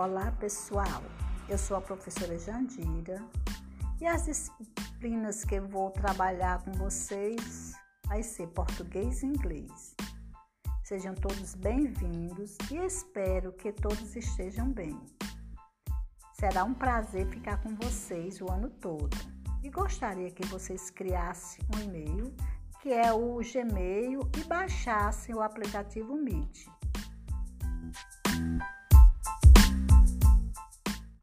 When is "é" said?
22.92-23.12